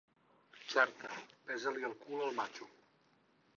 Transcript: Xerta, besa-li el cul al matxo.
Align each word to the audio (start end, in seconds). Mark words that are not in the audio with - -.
Xerta, 0.75 1.11
besa-li 1.51 1.87
el 1.91 1.95
cul 2.07 2.25
al 2.31 2.35
matxo. 2.43 2.71